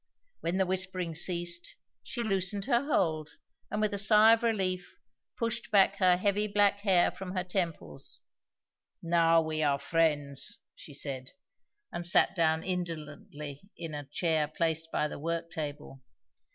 When 0.39 0.57
the 0.57 0.65
whispering 0.65 1.13
ceased, 1.13 1.75
she 2.01 2.23
loosened 2.23 2.65
her 2.65 2.85
hold, 2.85 3.29
and, 3.69 3.79
with 3.79 3.93
a 3.93 3.99
sigh 3.99 4.33
of 4.33 4.41
relief, 4.41 4.97
pushed 5.37 5.69
back 5.69 5.97
her 5.97 6.17
heavy 6.17 6.47
black 6.47 6.79
hair 6.79 7.11
from 7.11 7.35
her 7.35 7.43
temples. 7.43 8.21
"Now 9.03 9.43
we 9.43 9.61
are 9.61 9.77
friends," 9.77 10.57
she 10.75 10.95
said, 10.95 11.33
and 11.91 12.03
sat 12.03 12.33
down 12.33 12.63
indolently 12.63 13.61
in 13.77 13.93
a 13.93 14.05
chair 14.05 14.47
placed 14.47 14.91
by 14.91 15.07
the 15.07 15.19
worktable. 15.19 16.01